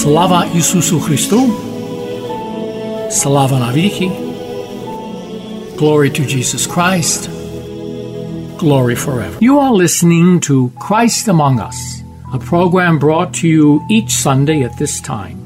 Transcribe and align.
Слава 0.00 0.46
Ісусу 0.58 1.00
Христу! 1.00 1.42
Слава 3.10 3.58
навіки! 3.58 4.10
Glory 5.76 6.10
to 6.20 6.36
Jesus 6.36 6.68
Christ! 6.74 7.28
Glory 8.58 8.96
forever. 9.06 9.36
You 9.40 9.54
are 9.64 9.74
listening 9.84 10.40
to 10.48 10.56
Christ 10.86 11.24
Among 11.34 11.56
Us, 11.68 11.78
a 12.36 12.38
program 12.52 12.94
brought 12.98 13.30
to 13.40 13.46
you 13.56 13.66
each 13.96 14.12
Sunday 14.26 14.58
at 14.68 14.74
this 14.80 14.94
time 15.14 15.38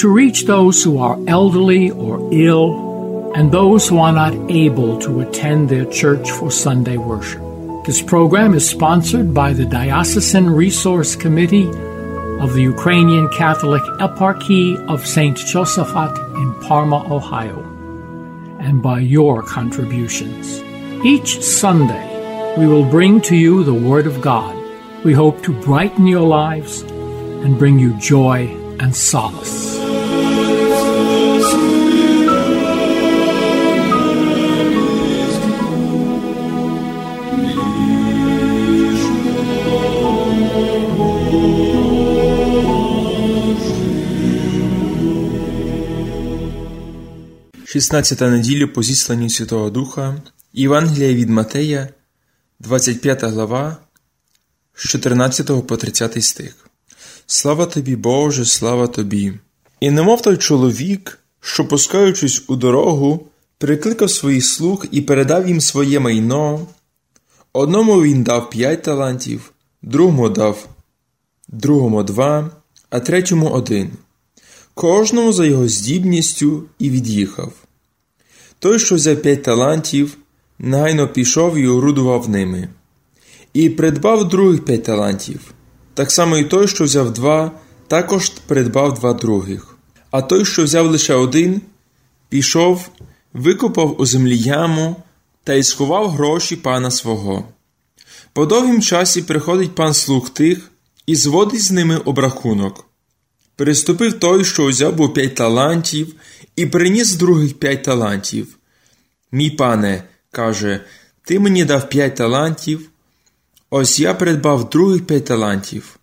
to 0.00 0.06
reach 0.20 0.38
those 0.44 0.76
who 0.84 0.94
are 1.06 1.16
elderly 1.38 1.84
or 1.90 2.14
ill 2.48 2.66
and 3.36 3.46
those 3.50 3.82
who 3.88 3.98
are 4.06 4.16
not 4.22 4.34
able 4.64 4.92
to 5.04 5.10
attend 5.24 5.60
their 5.68 5.86
church 6.00 6.26
for 6.36 6.50
Sunday 6.50 6.98
worship. 7.10 7.42
This 7.88 8.00
program 8.14 8.50
is 8.60 8.74
sponsored 8.76 9.28
by 9.42 9.50
the 9.52 9.66
Diocesan 9.78 10.46
Resource 10.64 11.12
Committee 11.24 11.68
of 12.41 12.53
the 12.53 12.61
Ukrainian 12.63 13.29
Catholic 13.29 13.83
Eparchy 13.99 14.75
of 14.87 15.05
St. 15.05 15.37
Josaphat 15.37 16.17
in 16.41 16.53
Parma, 16.67 16.99
Ohio, 17.13 17.59
and 18.59 18.81
by 18.81 18.99
your 18.99 19.43
contributions. 19.43 20.61
Each 21.05 21.41
Sunday, 21.43 22.07
we 22.57 22.65
will 22.65 22.83
bring 22.83 23.21
to 23.21 23.35
you 23.35 23.63
the 23.63 23.81
Word 23.89 24.07
of 24.07 24.21
God. 24.21 24.55
We 25.03 25.13
hope 25.13 25.43
to 25.43 25.61
brighten 25.61 26.07
your 26.07 26.27
lives 26.27 26.81
and 27.43 27.59
bring 27.59 27.77
you 27.77 27.93
joy 27.99 28.47
and 28.79 28.95
solace. 28.95 29.80
16 47.81 48.21
неділя 48.21 48.67
по 48.67 48.83
зісланню 48.83 49.29
Святого 49.29 49.69
Духа, 49.69 50.21
Євангелія 50.53 51.13
від 51.13 51.29
Матея, 51.29 51.89
25 52.59 53.23
глава, 53.23 53.77
з 54.75 54.89
14 54.89 55.67
по 55.67 55.77
30 55.77 56.23
стих. 56.23 56.69
Слава 57.25 57.65
тобі, 57.65 57.95
Боже, 57.95 58.45
слава 58.45 58.87
тобі! 58.87 59.33
І 59.79 59.91
немов 59.91 60.21
той 60.21 60.37
чоловік, 60.37 61.19
що, 61.39 61.67
пускаючись 61.67 62.43
у 62.47 62.55
дорогу, 62.55 63.27
прикликав 63.57 64.11
своїх 64.11 64.45
слуг 64.45 64.85
і 64.91 65.01
передав 65.01 65.47
їм 65.47 65.61
своє 65.61 65.99
майно. 65.99 66.67
Одному 67.53 68.01
він 68.01 68.23
дав 68.23 68.49
п'ять 68.49 68.83
талантів, 68.83 69.51
другому 69.81 70.29
дав, 70.29 70.67
другому 71.47 72.03
два, 72.03 72.51
а 72.89 72.99
третьому 72.99 73.49
один. 73.49 73.91
Кожному 74.73 75.33
за 75.33 75.45
його 75.45 75.67
здібністю 75.67 76.63
і 76.79 76.89
від'їхав. 76.89 77.53
Той, 78.61 78.79
що 78.79 78.95
взяв 78.95 79.21
п'ять 79.21 79.43
талантів, 79.43 80.17
негайно 80.59 81.07
пішов 81.07 81.57
і 81.57 81.67
орудував 81.67 82.29
ними, 82.29 82.67
і 83.53 83.69
придбав 83.69 84.29
других 84.29 84.65
п'ять 84.65 84.83
талантів. 84.83 85.53
Так 85.93 86.11
само 86.11 86.37
і 86.37 86.43
той, 86.43 86.67
що 86.67 86.83
взяв 86.83 87.13
два, 87.13 87.51
також 87.87 88.29
придбав 88.29 88.93
два 88.93 89.13
других. 89.13 89.77
А 90.11 90.21
той, 90.21 90.45
що 90.45 90.63
взяв 90.63 90.91
лише 90.91 91.13
один, 91.13 91.61
пішов, 92.29 92.89
викопав 93.33 94.01
у 94.01 94.05
землі 94.05 94.37
яму 94.37 94.95
та 95.43 95.53
й 95.53 95.63
сховав 95.63 96.09
гроші 96.09 96.55
пана 96.55 96.91
свого. 96.91 97.43
По 98.33 98.45
довгім 98.45 98.81
часі 98.81 99.21
приходить 99.21 99.75
пан 99.75 99.93
слуг 99.93 100.29
тих 100.29 100.71
і 101.05 101.15
зводить 101.15 101.63
з 101.63 101.71
ними 101.71 101.97
обрахунок. 101.97 102.90
Приступив 103.61 104.19
той, 104.19 104.45
що 104.45 104.65
взяв 104.65 104.95
був 104.95 105.13
п'ять 105.13 105.35
талантів, 105.35 106.15
і 106.55 106.65
приніс 106.65 107.13
других 107.13 107.59
п'ять 107.59 107.83
талантів. 107.83 108.57
Мій 109.31 109.49
пане, 109.49 110.03
каже, 110.31 110.79
ти 111.23 111.39
мені 111.39 111.65
дав 111.65 111.89
п'ять 111.89 112.15
талантів, 112.15 112.89
ось 113.69 113.99
я 113.99 114.13
придбав 114.13 114.69
других 114.69 115.05
п'ять 115.05 115.25
талантів. 115.25 115.99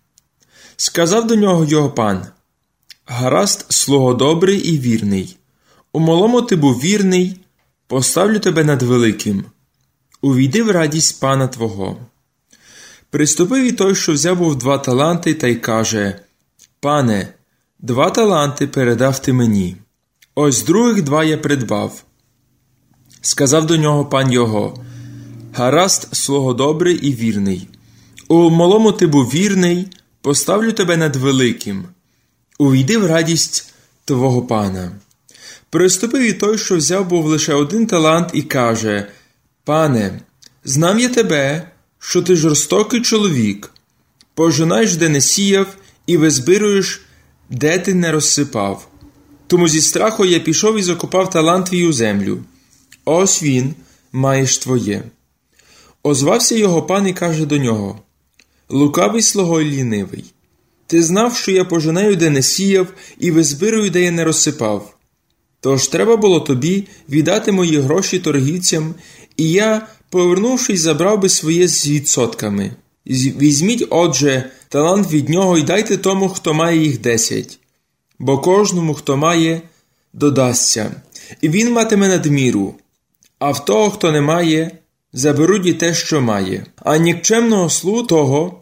Сказав 0.77 1.27
до 1.27 1.35
нього 1.35 1.65
його 1.65 1.89
пан 1.89 2.25
Гаразд, 3.05 3.65
слуго 3.69 4.13
добрий 4.13 4.59
і 4.59 4.79
вірний. 4.79 5.37
У 5.93 5.99
малому 5.99 6.41
ти 6.41 6.55
був 6.55 6.79
вірний, 6.79 7.39
поставлю 7.87 8.39
тебе 8.39 8.63
над 8.63 8.81
великим. 8.81 9.45
Увійди 10.21 10.63
в 10.63 10.71
радість 10.71 11.19
пана 11.19 11.47
твого. 11.47 11.97
Приступив 13.09 13.63
і 13.63 13.71
той, 13.71 13.95
що 13.95 14.13
взяв 14.13 14.37
був 14.37 14.55
два 14.55 14.77
таланти, 14.77 15.33
та 15.33 15.47
й 15.47 15.55
каже 15.55 16.19
Пане, 16.81 17.33
два 17.79 18.09
таланти 18.09 18.67
передав 18.67 19.19
ти 19.19 19.33
мені. 19.33 19.75
Ось 20.35 20.63
других 20.63 21.03
два 21.03 21.23
я 21.23 21.37
придбав. 21.37 22.03
Сказав 23.21 23.65
до 23.65 23.77
нього 23.77 24.05
пан 24.05 24.31
його 24.31 24.83
Гаразд, 25.53 26.07
слуго 26.11 26.53
добрий 26.53 26.95
і 26.95 27.13
вірний. 27.13 27.67
У 28.27 28.49
малому 28.49 28.91
ти 28.91 29.07
був 29.07 29.25
вірний, 29.25 29.87
поставлю 30.21 30.71
тебе 30.71 30.97
над 30.97 31.15
великим. 31.15 31.85
Увійди 32.59 32.97
в 32.97 33.05
радість 33.05 33.73
твого 34.05 34.41
пана. 34.41 34.91
Приступив 35.69 36.21
і 36.21 36.33
той, 36.33 36.57
що 36.57 36.77
взяв 36.77 37.07
був 37.07 37.25
лише 37.25 37.53
один 37.53 37.87
талант, 37.87 38.29
і 38.33 38.41
каже 38.41 39.07
Пане, 39.63 40.21
знам 40.63 40.99
я 40.99 41.09
тебе, 41.09 41.71
що 41.99 42.21
ти 42.21 42.35
жорстокий 42.35 43.01
чоловік, 43.01 43.71
пожинаєш, 44.33 44.95
де 44.95 45.09
не 45.09 45.21
сіяв, 45.21 45.67
і 46.07 46.17
визбируєш, 46.17 47.01
де 47.49 47.79
ти 47.79 47.93
не 47.93 48.11
розсипав. 48.11 48.87
Тому 49.47 49.67
зі 49.67 49.81
страху 49.81 50.25
я 50.25 50.39
пішов 50.39 50.77
і 50.77 50.83
закопав 50.83 51.29
талант 51.29 51.65
твій 51.65 51.87
у 51.87 51.93
землю. 51.93 52.39
Ось 53.05 53.43
він, 53.43 53.73
маєш 54.11 54.57
твоє. 54.57 55.03
Озвався 56.03 56.55
його 56.55 56.83
пан 56.83 57.07
і 57.07 57.13
каже 57.13 57.45
до 57.45 57.57
нього 57.57 57.99
Лукавий 58.69 59.21
слуго 59.21 59.61
лінивий. 59.61 60.25
Ти 60.87 61.03
знав, 61.03 61.35
що 61.35 61.51
я 61.51 61.65
пожинаю, 61.65 62.15
де 62.15 62.29
не 62.29 62.41
сіяв, 62.41 62.87
і 63.19 63.31
визбирую, 63.31 63.89
де 63.89 64.01
я 64.01 64.11
не 64.11 64.23
розсипав. 64.23 64.95
Тож 65.61 65.87
треба 65.87 66.17
було 66.17 66.39
тобі 66.39 66.87
віддати 67.09 67.51
мої 67.51 67.79
гроші 67.79 68.19
торгівцям, 68.19 68.95
і 69.37 69.51
я, 69.51 69.87
повернувшись, 70.09 70.79
забрав 70.79 71.21
би 71.21 71.29
своє 71.29 71.67
з 71.67 71.87
відсотками. 71.87 72.71
Візьміть, 73.09 73.87
отже, 73.89 74.49
талант 74.69 75.11
від 75.11 75.29
нього 75.29 75.57
і 75.57 75.61
дайте 75.61 75.97
тому, 75.97 76.29
хто 76.29 76.53
має 76.53 76.77
їх 76.77 77.01
десять. 77.01 77.59
Бо 78.19 78.37
кожному, 78.37 78.93
хто 78.93 79.17
має, 79.17 79.61
додасться, 80.13 80.91
і 81.41 81.49
він 81.49 81.73
матиме 81.73 82.07
надміру, 82.07 82.75
а 83.39 83.51
в 83.51 83.65
того, 83.65 83.89
хто 83.89 84.11
не 84.11 84.21
має, 84.21 84.71
заберуть 85.13 85.65
і 85.65 85.73
те, 85.73 85.93
що 85.93 86.21
має, 86.21 86.65
а 86.75 86.97
нікчемного 86.97 87.69
слу 87.69 88.03
того 88.03 88.59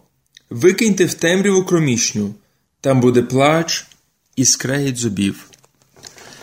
викиньте 0.50 1.06
в 1.06 1.14
темряву 1.14 1.64
кромішню, 1.64 2.34
там 2.82 3.02
буде 3.02 3.22
плач 3.22 3.86
і 4.36 4.46
скрегіт 4.46 4.98
зубів. 4.98 5.50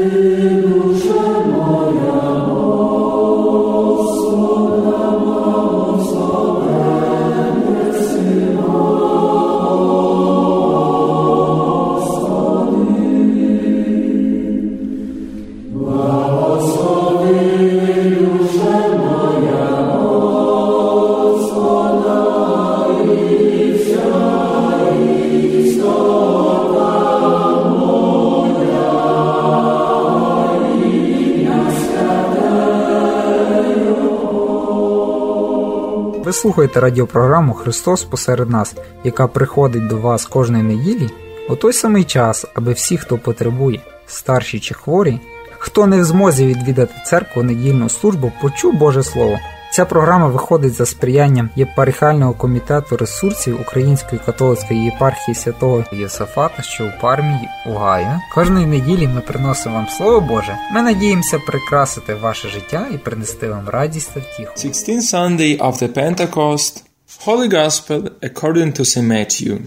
слухаєте 36.38 36.80
радіопрограму 36.80 37.54
Христос 37.54 38.04
посеред 38.04 38.50
нас, 38.50 38.76
яка 39.04 39.28
приходить 39.28 39.88
до 39.88 39.98
вас 39.98 40.26
кожної 40.26 40.64
неділі 40.64 41.10
у 41.50 41.56
той 41.56 41.74
самий 41.74 42.04
час, 42.04 42.46
аби 42.56 42.74
всі, 42.74 42.98
хто 42.98 43.18
потребує, 43.18 43.82
старші 44.08 44.60
чи 44.60 44.74
хворі, 44.74 45.20
хто 45.58 45.88
не 45.88 46.02
в 46.02 46.04
змозі 46.04 46.46
відвідати 46.46 46.94
церкву 47.06 47.44
недільну 47.44 47.90
службу, 47.90 48.32
почув 48.42 48.74
Боже 48.74 49.04
Слово. 49.04 49.38
Ця 49.78 49.86
програма 49.86 50.28
виходить 50.28 50.74
за 50.74 50.86
сприянням 50.86 51.50
єпархіального 51.56 52.34
комітету 52.34 52.98
ресурсів 52.98 53.62
Української 53.62 54.22
католицької 54.26 54.84
єпархії 54.84 55.36
святого 55.36 55.84
Єсафата, 55.92 56.64
що 56.64 56.86
у 56.86 57.02
пармії 57.02 57.50
Угаю. 57.66 58.08
Кожної 58.34 58.66
неділі 58.66 59.08
ми 59.08 59.22
приносимо 59.22 59.76
вам 59.76 59.88
Слово 59.90 60.22
Боже. 60.22 60.58
Ми 60.74 60.82
надіємося 60.82 61.40
прикрасити 61.40 62.14
ваше 62.14 62.50
життя 62.50 62.88
і 62.94 62.98
принести 62.98 63.50
вам 63.50 63.70
радість 63.70 64.14
та 64.14 64.20
втіху. 64.20 64.54
16th 64.56 65.14
Sunday 65.14 65.58
after 65.58 65.88
Pentecost, 65.94 66.84
Holy 67.26 67.54
Gospel 67.54 68.10
according 68.22 68.72
to 68.72 68.86
St. 68.86 69.08
Matthew. 69.08 69.58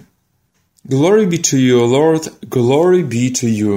Glory 0.89 1.27
be 1.27 1.39
to 1.51 1.57
you, 1.69 1.79
Lord, 1.99 2.23
glory 2.57 3.03
be 3.17 3.27
to 3.41 3.49
you. 3.63 3.75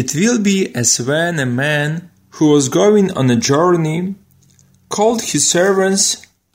It 0.00 0.08
will 0.18 0.40
be 0.50 0.58
as 0.82 0.90
when 1.08 1.34
a 1.40 1.50
man 1.64 1.90
who 2.36 2.46
was 2.54 2.64
going 2.80 3.06
on 3.18 3.26
a 3.36 3.38
journey 3.52 4.00
called 4.92 5.22
his 5.22 5.48
servants 5.48 6.04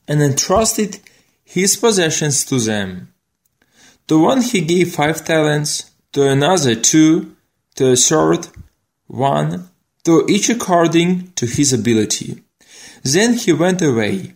and 0.08 0.22
entrusted 0.22 1.00
his 1.44 1.76
possessions 1.76 2.46
to 2.46 2.60
them. 2.60 3.12
To 4.08 4.20
one 4.20 4.42
he 4.42 4.62
gave 4.62 4.96
five 4.96 5.26
talents, 5.26 5.92
to 6.14 6.22
another 6.30 6.76
two, 6.76 7.36
to 7.76 7.92
a 7.92 7.96
third 7.96 8.48
one, 9.08 9.70
to 10.06 10.24
each 10.30 10.50
according 10.50 11.32
to 11.40 11.46
his 11.48 11.74
ability. 11.74 12.44
Then 13.04 13.34
he 13.34 13.54
went 13.54 13.82
away. 13.82 14.36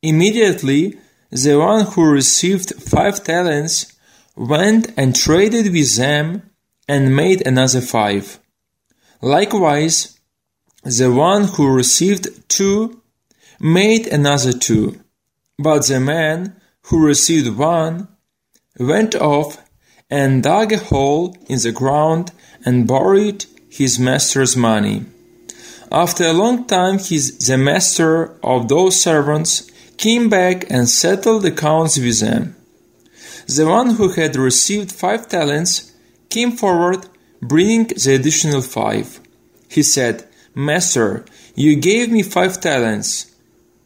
Immediately, 0.00 0.98
the 1.30 1.56
one 1.58 1.84
who 1.84 2.18
received 2.20 2.82
five 2.82 3.22
talents 3.22 3.92
went 4.34 4.92
and 4.96 5.14
traded 5.14 5.70
with 5.72 5.96
them 5.96 6.50
and 6.88 7.14
made 7.14 7.46
another 7.46 7.82
five. 7.82 8.38
Likewise, 9.20 10.18
the 10.82 11.12
one 11.12 11.44
who 11.44 11.78
received 11.82 12.48
two 12.48 13.01
made 13.60 14.06
another 14.06 14.52
two. 14.52 15.00
But 15.58 15.86
the 15.86 16.00
man 16.00 16.56
who 16.86 17.04
received 17.04 17.56
one 17.56 18.08
went 18.78 19.14
off 19.14 19.62
and 20.10 20.42
dug 20.42 20.72
a 20.72 20.78
hole 20.78 21.36
in 21.48 21.58
the 21.60 21.72
ground 21.72 22.32
and 22.64 22.86
buried 22.86 23.46
his 23.70 23.98
master's 23.98 24.56
money. 24.56 25.04
After 25.90 26.24
a 26.24 26.32
long 26.32 26.66
time, 26.66 26.98
his, 26.98 27.38
the 27.46 27.58
master 27.58 28.38
of 28.42 28.68
those 28.68 29.00
servants 29.00 29.70
came 29.96 30.28
back 30.28 30.70
and 30.70 30.88
settled 30.88 31.44
accounts 31.44 31.98
with 31.98 32.20
them. 32.20 32.56
The 33.46 33.66
one 33.66 33.90
who 33.96 34.08
had 34.08 34.36
received 34.36 34.92
five 34.92 35.28
talents 35.28 35.92
came 36.30 36.52
forward, 36.52 37.06
bringing 37.40 37.88
the 37.88 38.14
additional 38.14 38.62
five. 38.62 39.20
He 39.68 39.82
said, 39.82 40.26
Master, 40.54 41.24
you 41.54 41.76
gave 41.76 42.10
me 42.10 42.22
five 42.22 42.60
talents. 42.60 43.31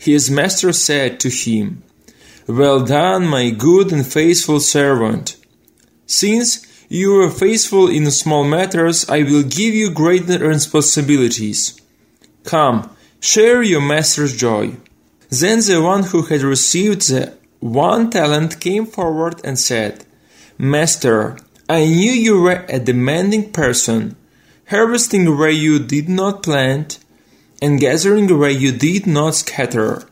His 0.00 0.30
master 0.30 0.72
said 0.72 1.20
to 1.20 1.28
him, 1.28 1.82
Well 2.48 2.82
done, 2.82 3.26
my 3.26 3.50
good 3.50 3.92
and 3.92 4.06
faithful 4.06 4.58
servant. 4.58 5.36
Since 6.06 6.66
you 6.88 7.12
were 7.12 7.28
faithful 7.28 7.86
in 7.86 8.10
small 8.10 8.44
matters, 8.44 9.06
I 9.10 9.24
will 9.24 9.42
give 9.42 9.74
you 9.74 9.90
greater 9.90 10.38
responsibilities. 10.38 11.78
Come, 12.44 12.88
share 13.20 13.62
your 13.62 13.82
master's 13.82 14.34
joy. 14.34 14.76
Then 15.28 15.60
the 15.60 15.82
one 15.82 16.04
who 16.04 16.22
had 16.22 16.40
received 16.40 17.02
the 17.10 17.34
one 17.60 18.08
talent 18.08 18.58
came 18.58 18.86
forward 18.86 19.42
and 19.44 19.58
said, 19.58 20.06
Master, 20.56 21.36
I 21.68 21.84
knew 21.84 22.12
you 22.12 22.40
were 22.40 22.64
a 22.70 22.80
demanding 22.80 23.52
person, 23.52 24.16
harvesting 24.70 25.36
where 25.36 25.50
you 25.50 25.78
did 25.78 26.08
not 26.08 26.42
plant 26.42 26.98
and 27.60 27.80
gathering 27.80 28.38
where 28.38 28.50
you 28.50 28.72
did 28.72 29.06
not 29.06 29.34
scatter. 29.34 30.04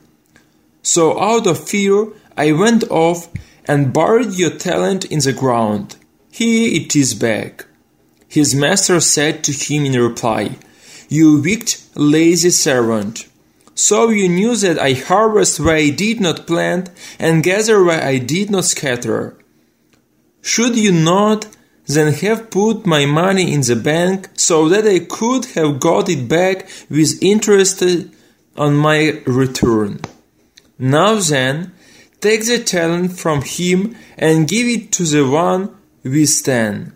So 0.82 1.20
out 1.20 1.46
of 1.46 1.68
fear 1.68 2.08
I 2.36 2.52
went 2.52 2.84
off 2.90 3.28
and 3.66 3.92
buried 3.92 4.34
your 4.34 4.50
talent 4.50 5.04
in 5.06 5.20
the 5.20 5.32
ground. 5.32 5.96
Here 6.30 6.80
it 6.80 6.94
is 6.94 7.14
back. 7.14 7.66
His 8.28 8.54
master 8.54 9.00
said 9.00 9.42
to 9.44 9.52
him 9.52 9.84
in 9.86 10.00
reply, 10.00 10.56
You 11.08 11.40
wicked, 11.40 11.76
lazy 11.94 12.50
servant. 12.50 13.26
So 13.74 14.10
you 14.10 14.28
knew 14.28 14.56
that 14.56 14.78
I 14.78 14.92
harvest 14.92 15.60
where 15.60 15.76
I 15.76 15.90
did 15.90 16.20
not 16.20 16.46
plant 16.46 16.90
and 17.18 17.44
gather 17.44 17.82
where 17.82 18.02
I 18.02 18.18
did 18.18 18.50
not 18.50 18.64
scatter. 18.64 19.36
Should 20.42 20.76
you 20.76 20.92
not 20.92 21.46
then 21.88 22.12
have 22.12 22.50
put 22.50 22.86
my 22.86 23.06
money 23.06 23.52
in 23.52 23.62
the 23.62 23.76
bank 23.76 24.28
so 24.34 24.68
that 24.68 24.86
I 24.86 25.00
could 25.00 25.46
have 25.56 25.80
got 25.80 26.08
it 26.08 26.28
back 26.28 26.68
with 26.90 27.22
interest 27.22 27.82
on 28.56 28.76
my 28.76 29.22
return. 29.26 30.00
Now 30.78 31.14
then, 31.16 31.72
take 32.20 32.44
the 32.46 32.62
talent 32.62 33.18
from 33.18 33.42
him 33.42 33.96
and 34.18 34.46
give 34.46 34.66
it 34.66 34.92
to 34.92 35.04
the 35.04 35.26
one 35.28 35.74
with 36.04 36.44
ten. 36.44 36.92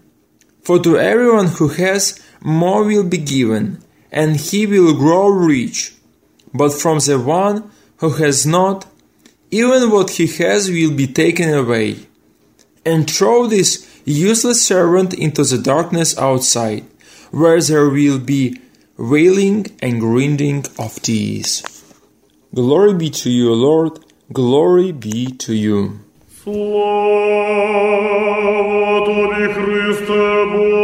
For 0.63 0.79
to 0.81 0.99
everyone 0.99 1.49
who 1.49 1.69
has, 1.69 2.21
more 2.43 2.85
will 2.85 3.05
be 3.05 3.19
given, 3.19 3.83
and 4.13 4.37
he 4.37 4.67
will 4.67 4.95
grow 4.95 5.29
rich. 5.29 5.95
But 6.53 6.73
from 6.73 6.99
the 6.99 7.19
one 7.19 7.71
who 7.97 8.11
has 8.11 8.47
not, 8.47 8.87
even 9.51 9.91
what 9.91 10.11
he 10.11 10.27
has 10.27 10.71
will 10.71 10.93
be 10.93 11.07
taken 11.07 11.53
away. 11.53 12.07
And 12.85 13.09
throw 13.11 13.47
this 13.47 13.92
useless 14.06 14.60
servant 14.66 15.14
into 15.14 15.44
the 15.44 15.58
darkness 15.58 16.18
outside, 16.18 16.84
where 17.32 17.62
there 17.62 17.90
will 17.90 18.20
be 18.20 18.44
wailing 18.98 19.60
and 19.82 20.00
grinding 20.00 20.66
of 20.80 20.92
teeth. 21.02 21.56
Glory 22.54 22.94
be 22.94 23.10
to 23.22 23.30
you, 23.30 23.54
Lord, 23.54 23.94
glory 24.32 24.92
be 24.92 25.28
to 25.46 25.54
you. 25.54 26.00
Слава 26.44 27.68
тобі, 29.08 29.46
Христе 29.54 30.46
Боже, 30.52 30.81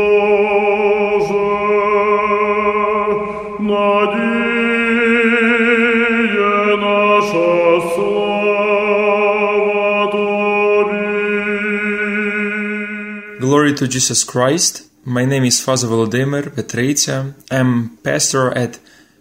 to 13.79 13.87
Jesus 13.87 14.25
Christ. 14.25 14.89
My 15.05 15.25
name 15.25 15.45
is 15.45 15.61
Father 15.61 15.87
Volodymyr 15.87 16.51
Petreitsa. 16.51 17.33
I'm 17.49 17.97
pastor 17.99 18.51
at 18.51 18.81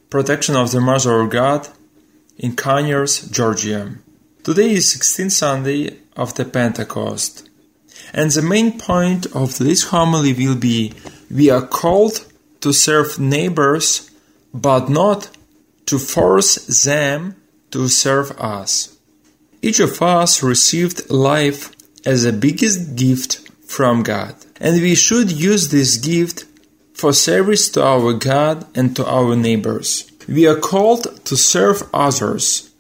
Protection 0.10 0.56
of 0.56 0.72
the 0.72 0.82
Mother 0.82 1.22
of 1.22 1.30
God 1.30 1.68
in 2.38 2.56
Conyers, 2.56 3.30
Georgia. 3.30 3.94
Today 4.44 4.72
is 4.72 4.88
16th 4.88 5.32
Sunday 5.32 6.00
of 6.16 6.34
the 6.34 6.44
Pentecost. 6.44 7.48
And 8.16 8.32
the 8.32 8.42
main 8.42 8.80
point 8.80 9.28
of 9.28 9.60
this 9.60 9.84
homily 9.90 10.34
will 10.34 10.56
be 10.56 10.94
we 11.30 11.52
are 11.52 11.68
called 11.68 12.26
to 12.62 12.74
serve 12.74 13.20
neighbors, 13.20 14.10
but 14.56 14.90
not 14.90 15.30
to 15.86 16.00
force 16.00 16.84
them 16.84 17.36
to 17.70 17.88
serve 17.88 18.32
us. 18.40 18.98
Each 19.62 19.80
of 19.80 20.02
us 20.02 20.42
received 20.42 21.12
life 21.12 21.72
as 22.08 22.24
the 22.24 22.34
biggest 22.34 22.96
gift 22.96 23.47
from 23.68 24.04
God, 24.04 24.36
and 24.60 24.82
we 24.82 24.96
should 24.96 25.32
use 25.32 25.70
this 25.70 25.98
gift 25.98 26.46
for 26.94 27.14
service 27.14 27.70
to 27.70 27.84
our 27.84 28.14
God 28.14 28.66
and 28.76 28.96
to 28.96 29.06
our 29.06 29.36
neighbors. 29.36 30.12
We 30.28 30.48
are 30.48 30.56
called 30.56 31.24
to 31.26 31.38
serve 31.38 31.84
others. 31.94 32.72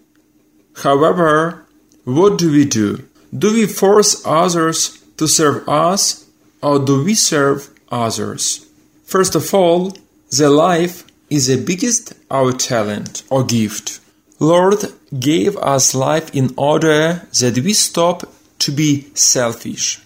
However, 0.83 1.65
what 2.03 2.37
do 2.37 2.51
we 2.51 2.65
do? 2.65 3.07
Do 3.37 3.53
we 3.53 3.65
force 3.67 4.25
others 4.25 5.03
to 5.17 5.27
serve 5.27 5.67
us 5.67 6.25
or 6.61 6.79
do 6.79 7.03
we 7.03 7.13
serve 7.13 7.69
others? 7.91 8.65
First 9.05 9.35
of 9.35 9.53
all, 9.53 9.95
the 10.29 10.49
life 10.49 11.05
is 11.29 11.47
the 11.47 11.63
biggest 11.63 12.13
our 12.31 12.51
talent 12.51 13.23
or 13.29 13.43
gift. 13.43 13.99
Lord 14.39 14.79
gave 15.19 15.57
us 15.57 15.95
life 15.95 16.33
in 16.35 16.53
order 16.57 17.27
that 17.39 17.61
we 17.63 17.73
stop 17.73 18.29
to 18.59 18.71
be 18.71 19.07
selfish, 19.13 20.01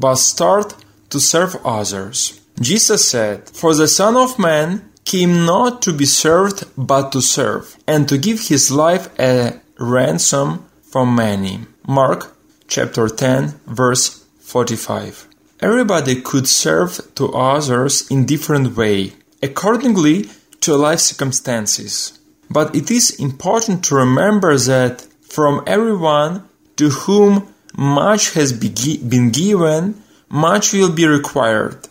but 0.00 0.16
start 0.16 0.74
to 1.10 1.20
serve 1.20 1.56
others. 1.64 2.40
Jesus 2.60 3.08
said, 3.08 3.48
For 3.50 3.74
the 3.74 3.88
Son 3.88 4.16
of 4.16 4.38
Man 4.38 4.90
came 5.04 5.44
not 5.44 5.82
to 5.82 5.92
be 5.92 6.06
served, 6.06 6.64
but 6.76 7.12
to 7.12 7.20
serve, 7.20 7.76
and 7.86 8.08
to 8.08 8.18
give 8.18 8.48
his 8.48 8.70
life 8.70 9.08
a 9.18 9.60
ransom 9.78 10.64
for 10.82 11.06
many. 11.06 11.60
Mark 11.86 12.36
chapter 12.66 13.08
10, 13.08 13.60
verse 13.66 14.24
45. 14.40 15.26
Everybody 15.60 16.22
could 16.22 16.48
serve 16.48 17.14
to 17.16 17.32
others 17.34 18.10
in 18.10 18.24
different 18.24 18.76
way, 18.76 19.12
accordingly 19.42 20.30
to 20.60 20.76
life 20.76 21.00
circumstances. 21.00 22.18
But 22.48 22.74
it 22.74 22.90
is 22.90 23.10
important 23.20 23.84
to 23.84 23.94
remember 23.94 24.56
that 24.56 25.06
from 25.22 25.62
everyone 25.66 26.48
to 26.76 26.90
whom 26.90 27.52
much 27.76 28.34
has 28.34 28.52
been 28.52 29.30
given, 29.30 30.02
much 30.28 30.72
will 30.72 30.92
be 30.92 31.06
required. 31.06 31.88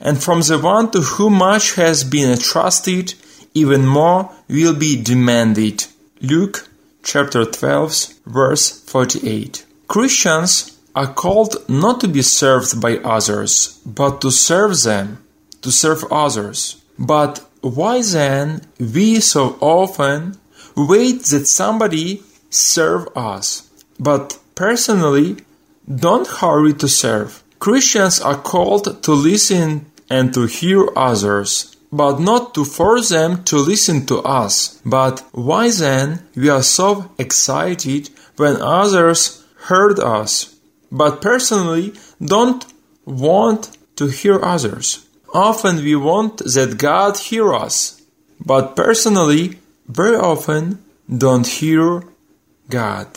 And 0.00 0.22
from 0.22 0.40
the 0.40 0.58
one 0.58 0.90
to 0.92 1.00
whom 1.00 1.34
much 1.34 1.74
has 1.74 2.04
been 2.04 2.30
entrusted, 2.30 3.14
even 3.54 3.86
more 3.86 4.30
will 4.48 4.74
be 4.74 5.02
demanded. 5.02 5.86
Luke 6.20 6.68
chapter 7.02 7.44
12, 7.44 8.14
verse 8.26 8.80
48. 8.82 9.66
Christians 9.88 10.78
are 10.94 11.12
called 11.12 11.56
not 11.68 12.00
to 12.00 12.08
be 12.08 12.22
served 12.22 12.80
by 12.80 12.96
others, 12.98 13.80
but 13.84 14.20
to 14.20 14.30
serve 14.30 14.82
them, 14.82 15.24
to 15.62 15.70
serve 15.70 16.04
others. 16.10 16.82
But 16.98 17.46
why 17.60 18.02
then 18.02 18.62
we 18.78 19.20
so 19.20 19.56
often 19.60 20.38
wait 20.76 21.22
that 21.24 21.46
somebody 21.46 22.22
serve 22.50 23.08
us, 23.16 23.68
but 23.98 24.38
personally 24.60 25.36
don't 26.06 26.28
hurry 26.40 26.74
to 26.74 26.86
serve? 26.86 27.42
Christians 27.58 28.20
are 28.20 28.36
called 28.52 29.02
to 29.04 29.12
listen 29.12 29.86
and 30.10 30.34
to 30.34 30.42
hear 30.44 30.82
others, 30.94 31.74
but 31.90 32.20
not 32.20 32.52
to 32.54 32.66
force 32.66 33.08
them 33.08 33.42
to 33.44 33.56
listen 33.56 34.04
to 34.04 34.18
us. 34.42 34.78
But 34.84 35.24
why 35.32 35.70
then 35.70 36.06
we 36.36 36.50
are 36.50 36.62
so 36.62 37.10
excited 37.18 38.10
when 38.36 38.60
others 38.60 39.42
heard 39.68 39.98
us, 39.98 40.54
but 40.92 41.22
personally 41.22 41.94
don't 42.34 42.62
want 43.06 43.78
to 43.96 44.08
hear 44.08 44.44
others? 44.44 45.06
Often 45.32 45.76
we 45.76 45.96
want 45.96 46.34
that 46.54 46.76
God 46.76 47.16
hear 47.16 47.54
us, 47.54 48.02
but 48.52 48.76
personally 48.76 49.58
very 49.88 50.16
often 50.16 50.84
don't 51.24 51.46
hear 51.46 52.04
God. 52.68 53.08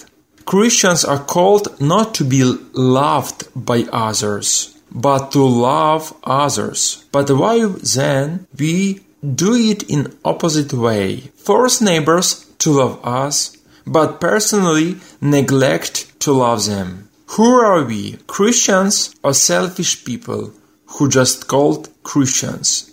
Christians 0.46 1.06
are 1.06 1.24
called 1.24 1.80
not 1.80 2.14
to 2.16 2.24
be 2.24 2.44
loved 2.74 3.48
by 3.56 3.86
others, 3.92 4.78
but 4.92 5.32
to 5.32 5.44
love 5.44 6.14
others. 6.24 7.06
But 7.12 7.30
why 7.32 7.66
then 7.66 8.48
we 8.58 9.02
do 9.24 9.56
it 9.56 9.84
in 9.84 10.16
opposite 10.24 10.74
way? 10.74 11.32
Force 11.36 11.82
neighbors 11.82 12.46
to 12.60 12.72
love 12.72 13.00
us, 13.06 13.58
but 13.86 14.20
personally 14.20 14.98
neglect 15.22 16.20
to 16.22 16.34
love 16.34 16.66
them. 16.66 17.10
Who 17.38 17.46
are 17.46 17.84
we, 17.84 18.18
Christians 18.28 19.16
or 19.24 19.34
selfish 19.34 20.06
people 20.06 20.52
who 20.86 21.10
just 21.10 21.48
called 21.48 21.90
Christians? 22.04 22.92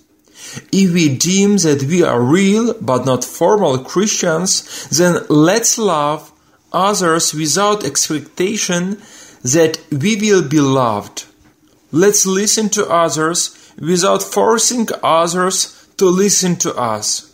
If 0.72 0.92
we 0.94 1.14
deem 1.14 1.58
that 1.58 1.82
we 1.82 2.02
are 2.02 2.20
real 2.20 2.74
but 2.80 3.04
not 3.04 3.24
formal 3.24 3.78
Christians, 3.78 4.88
then 4.88 5.26
let's 5.28 5.76
love 5.76 6.32
others 6.72 7.34
without 7.34 7.84
expectation 7.84 9.00
that 9.42 9.80
we 9.90 10.16
will 10.16 10.46
be 10.46 10.60
loved. 10.60 11.26
Let's 11.92 12.26
listen 12.26 12.68
to 12.70 12.88
others 12.88 13.72
without 13.78 14.22
forcing 14.22 14.88
others 15.02 15.88
to 15.96 16.06
listen 16.06 16.56
to 16.56 16.74
us. 16.74 17.26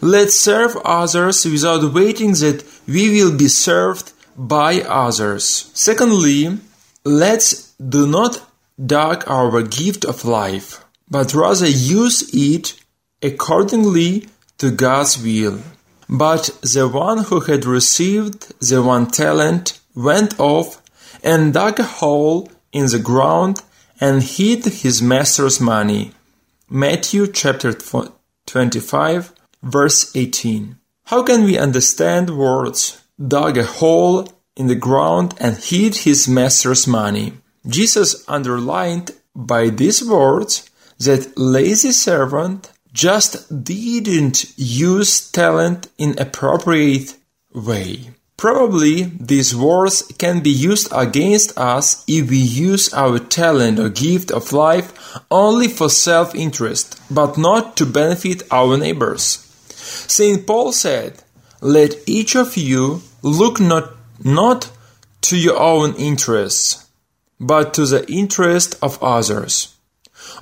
Let's 0.00 0.36
serve 0.36 0.76
others 0.84 1.44
without 1.44 1.92
waiting 1.92 2.32
that 2.32 2.64
we 2.86 3.10
will 3.10 3.36
be 3.36 3.48
served 3.48 4.12
by 4.36 4.82
others. 4.82 5.70
Secondly, 5.74 6.58
let's 7.04 7.72
do 7.72 8.06
not 8.06 8.40
dog 8.84 9.24
our 9.26 9.62
gift 9.62 10.04
of 10.04 10.24
life, 10.24 10.84
but 11.10 11.34
rather 11.34 11.66
use 11.66 12.30
it 12.32 12.74
accordingly 13.22 14.28
to 14.58 14.70
God's 14.70 15.20
will. 15.22 15.58
But 16.08 16.50
the 16.62 16.88
one 16.88 17.24
who 17.24 17.40
had 17.40 17.64
received 17.64 18.58
the 18.60 18.82
one 18.82 19.10
talent 19.10 19.78
went 19.94 20.38
off 20.40 20.82
and 21.22 21.52
dug 21.52 21.80
a 21.80 21.84
hole 21.84 22.50
in 22.72 22.86
the 22.86 22.98
ground 22.98 23.62
and 24.00 24.22
hid 24.22 24.64
his 24.64 25.02
master's 25.02 25.60
money. 25.60 26.12
Matthew 26.70 27.26
chapter 27.26 27.72
25 28.46 29.32
verse 29.62 30.16
18. 30.16 30.76
How 31.06 31.22
can 31.22 31.44
we 31.44 31.58
understand 31.58 32.36
words 32.36 33.02
dug 33.26 33.58
a 33.58 33.64
hole 33.64 34.28
in 34.56 34.66
the 34.66 34.74
ground 34.74 35.34
and 35.38 35.56
hid 35.56 35.96
his 35.96 36.28
master's 36.28 36.86
money? 36.86 37.34
Jesus 37.66 38.24
underlined 38.28 39.12
by 39.34 39.68
these 39.68 40.04
words 40.04 40.70
that 40.98 41.36
lazy 41.36 41.92
servant 41.92 42.72
just 42.92 43.64
didn't 43.64 44.52
use 44.56 45.30
talent 45.30 45.88
in 45.98 46.18
appropriate 46.18 47.14
way. 47.52 48.10
Probably 48.36 49.02
these 49.02 49.54
words 49.54 50.02
can 50.16 50.40
be 50.40 50.50
used 50.50 50.88
against 50.92 51.58
us 51.58 52.04
if 52.06 52.30
we 52.30 52.38
use 52.38 52.94
our 52.94 53.18
talent 53.18 53.80
or 53.80 53.88
gift 53.88 54.30
of 54.30 54.52
life 54.52 54.92
only 55.28 55.66
for 55.66 55.90
self 55.90 56.36
interest, 56.36 57.00
but 57.10 57.36
not 57.36 57.76
to 57.78 57.84
benefit 57.84 58.44
our 58.52 58.76
neighbors. 58.76 59.44
St. 60.06 60.46
Paul 60.46 60.72
said, 60.72 61.22
Let 61.60 61.96
each 62.06 62.36
of 62.36 62.56
you 62.56 63.02
look 63.22 63.58
not, 63.58 63.92
not 64.22 64.70
to 65.22 65.36
your 65.36 65.58
own 65.58 65.94
interests, 65.96 66.86
but 67.40 67.74
to 67.74 67.86
the 67.86 68.08
interest 68.08 68.76
of 68.80 69.02
others. 69.02 69.74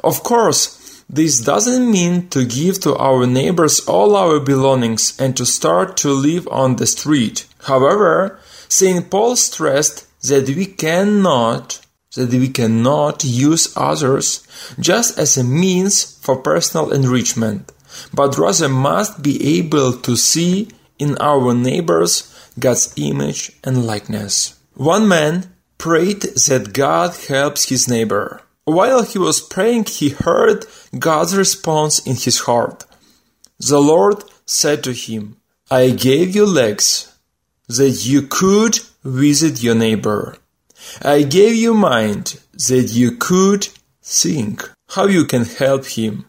Of 0.04 0.22
course, 0.22 0.75
this 1.08 1.40
doesn't 1.40 1.90
mean 1.90 2.28
to 2.30 2.44
give 2.44 2.80
to 2.80 2.96
our 2.96 3.26
neighbors 3.26 3.80
all 3.86 4.16
our 4.16 4.40
belongings 4.40 5.18
and 5.20 5.36
to 5.36 5.46
start 5.46 5.96
to 5.98 6.10
live 6.10 6.48
on 6.48 6.76
the 6.76 6.86
street. 6.86 7.46
However, 7.64 8.40
St. 8.68 9.08
Paul 9.08 9.36
stressed 9.36 10.06
that 10.28 10.48
we 10.48 10.66
cannot 10.66 11.80
that 12.16 12.32
we 12.32 12.48
cannot 12.48 13.24
use 13.24 13.76
others 13.76 14.46
just 14.80 15.18
as 15.18 15.36
a 15.36 15.44
means 15.44 16.18
for 16.22 16.36
personal 16.36 16.90
enrichment, 16.90 17.72
but 18.12 18.38
rather 18.38 18.70
must 18.70 19.22
be 19.22 19.58
able 19.58 19.92
to 19.92 20.16
see 20.16 20.68
in 20.98 21.16
our 21.18 21.52
neighbors 21.52 22.32
God's 22.58 22.94
image 22.96 23.52
and 23.62 23.86
likeness. 23.86 24.58
One 24.74 25.06
man 25.06 25.52
prayed 25.76 26.22
that 26.22 26.72
God 26.72 27.14
helps 27.28 27.68
his 27.68 27.86
neighbor. 27.86 28.40
While 28.66 29.04
he 29.04 29.16
was 29.16 29.40
praying, 29.40 29.84
he 29.84 30.08
heard 30.08 30.66
God's 30.98 31.36
response 31.36 32.00
in 32.00 32.16
his 32.16 32.40
heart. 32.40 32.84
The 33.60 33.80
Lord 33.80 34.24
said 34.44 34.82
to 34.84 34.92
him, 34.92 35.36
I 35.70 35.90
gave 35.90 36.34
you 36.34 36.44
legs 36.44 37.16
that 37.68 38.04
you 38.04 38.22
could 38.22 38.80
visit 39.04 39.62
your 39.62 39.76
neighbor. 39.76 40.36
I 41.00 41.22
gave 41.22 41.54
you 41.54 41.74
mind 41.74 42.40
that 42.68 42.88
you 42.92 43.12
could 43.12 43.68
think 44.02 44.68
how 44.88 45.06
you 45.06 45.24
can 45.26 45.44
help 45.44 45.86
him. 45.86 46.26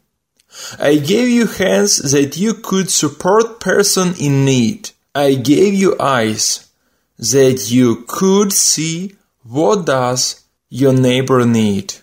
I 0.79 0.97
gave 0.97 1.27
you 1.29 1.47
hands 1.47 2.11
that 2.11 2.37
you 2.37 2.53
could 2.53 2.91
support 2.91 3.59
person 3.59 4.13
in 4.19 4.45
need. 4.45 4.91
I 5.15 5.33
gave 5.33 5.73
you 5.73 5.95
eyes 5.99 6.69
that 7.17 7.71
you 7.71 8.05
could 8.07 8.53
see 8.53 9.15
what 9.41 9.87
does 9.87 10.43
your 10.69 10.93
neighbor 10.93 11.43
need. 11.43 11.95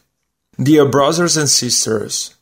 Dear 0.63 0.87
brothers 0.87 1.37
and 1.37 1.49
sisters, 1.49 2.37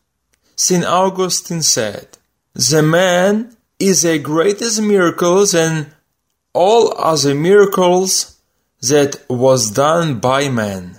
St. 0.55 0.85
Augustine 0.85 1.63
said, 1.63 2.19
The 2.53 2.83
man 2.83 3.57
is 3.79 4.05
a 4.05 4.19
greatest 4.19 4.83
miracle 4.83 5.47
than 5.47 5.95
all 6.53 6.93
other 6.99 7.35
miracles 7.35 8.39
that 8.83 9.17
was 9.31 9.71
done 9.71 10.19
by 10.21 10.51
man. 10.51 10.99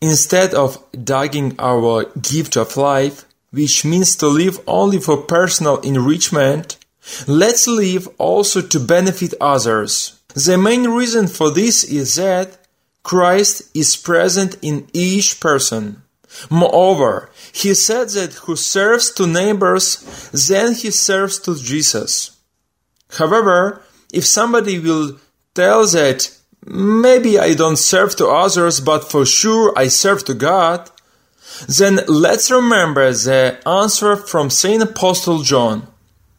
Instead 0.00 0.54
of 0.54 0.78
dogging 0.92 1.56
our 1.58 2.04
gift 2.22 2.56
of 2.56 2.76
life, 2.76 3.24
which 3.50 3.84
means 3.84 4.14
to 4.14 4.28
live 4.28 4.60
only 4.68 5.00
for 5.00 5.16
personal 5.16 5.78
enrichment, 5.80 6.76
let's 7.26 7.66
live 7.66 8.06
also 8.18 8.60
to 8.60 8.78
benefit 8.78 9.34
others. 9.40 10.20
The 10.34 10.56
main 10.56 10.90
reason 10.90 11.26
for 11.26 11.50
this 11.50 11.82
is 11.82 12.14
that 12.14 12.58
Christ 13.02 13.62
is 13.74 13.96
present 13.96 14.56
in 14.62 14.86
each 14.92 15.40
person. 15.40 16.02
Moreover, 16.50 17.30
he 17.52 17.74
said 17.74 18.08
that 18.10 18.34
who 18.44 18.56
serves 18.56 19.10
to 19.12 19.26
neighbors, 19.26 20.30
then 20.48 20.74
he 20.74 20.90
serves 20.90 21.38
to 21.40 21.56
Jesus. 21.56 22.36
However, 23.18 23.82
if 24.12 24.26
somebody 24.26 24.78
will 24.78 25.18
tell 25.54 25.86
that 25.86 26.36
maybe 26.64 27.38
I 27.38 27.54
don't 27.54 27.78
serve 27.78 28.16
to 28.16 28.28
others, 28.28 28.80
but 28.80 29.10
for 29.10 29.24
sure 29.24 29.72
I 29.76 29.88
serve 29.88 30.24
to 30.26 30.34
God, 30.34 30.90
then 31.68 32.00
let's 32.08 32.50
remember 32.50 33.10
the 33.12 33.58
answer 33.66 34.16
from 34.16 34.50
Saint 34.50 34.82
Apostle 34.82 35.42
John. 35.42 35.86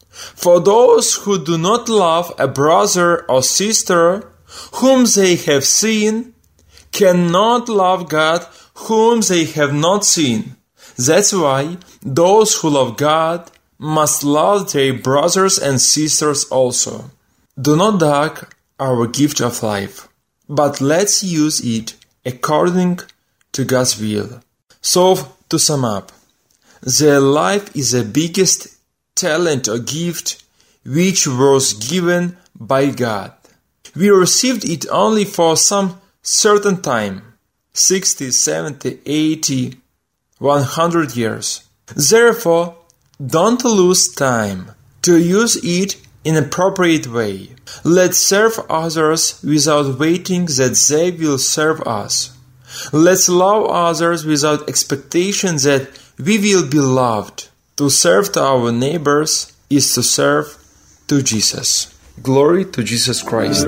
For 0.09 0.59
those 0.59 1.15
who 1.15 1.43
do 1.43 1.57
not 1.57 1.89
love 1.89 2.33
a 2.37 2.47
brother 2.47 3.29
or 3.29 3.43
sister 3.43 4.31
whom 4.73 5.05
they 5.05 5.35
have 5.35 5.65
seen, 5.65 6.33
cannot 6.91 7.69
love 7.69 8.09
God 8.09 8.45
whom 8.85 9.21
they 9.21 9.45
have 9.45 9.73
not 9.73 10.05
seen. 10.05 10.55
That's 10.97 11.33
why 11.33 11.77
those 12.01 12.55
who 12.55 12.69
love 12.69 12.97
God 12.97 13.49
must 13.77 14.23
love 14.23 14.71
their 14.71 14.93
brothers 14.93 15.57
and 15.57 15.81
sisters 15.81 16.45
also. 16.45 17.11
Do 17.59 17.75
not 17.75 17.99
dog 17.99 18.53
our 18.79 19.07
gift 19.07 19.41
of 19.41 19.63
life, 19.63 20.07
but 20.47 20.79
let's 20.79 21.23
use 21.23 21.59
it 21.61 21.95
according 22.25 22.99
to 23.53 23.65
God's 23.65 23.99
will. 23.99 24.41
So, 24.81 25.35
to 25.49 25.57
sum 25.57 25.83
up, 25.83 26.11
the 26.81 27.19
life 27.19 27.75
is 27.75 27.91
the 27.91 28.03
biggest 28.03 28.77
talent 29.15 29.67
or 29.67 29.79
gift 29.79 30.43
which 30.85 31.27
was 31.27 31.73
given 31.73 32.37
by 32.55 32.91
God. 32.91 33.33
We 33.95 34.09
received 34.09 34.63
it 34.65 34.85
only 34.91 35.25
for 35.25 35.57
some 35.57 35.99
certain 36.21 36.81
time 36.81 37.26
60, 37.77 38.31
70, 38.31 38.99
80, 39.05 39.77
100 40.39 41.15
years. 41.15 41.69
Therefore, 41.95 42.75
don't 43.23 43.63
lose 43.63 44.11
time 44.13 44.71
to 45.03 45.19
use 45.19 45.57
it 45.63 45.95
in 46.23 46.35
appropriate 46.35 47.05
way. 47.05 47.49
Let's 47.83 48.17
serve 48.17 48.59
others 48.67 49.39
without 49.43 49.99
waiting 49.99 50.45
that 50.45 50.85
they 50.89 51.11
will 51.11 51.37
serve 51.37 51.81
us. 51.81 52.35
Let's 52.91 53.29
love 53.29 53.65
others 53.69 54.25
without 54.25 54.67
expectation 54.67 55.57
that 55.57 55.87
we 56.17 56.39
will 56.39 56.67
be 56.67 56.79
loved. 56.79 57.49
To 57.77 57.91
serve 57.91 58.31
to 58.31 58.41
our 58.41 58.71
neighbors 58.71 59.53
is 59.69 59.93
to 59.93 60.01
serve 60.01 60.57
to 61.07 61.21
Jesus. 61.21 61.93
Glory 62.23 62.65
to 62.65 62.83
Jesus 62.83 63.21
Christ. 63.21 63.67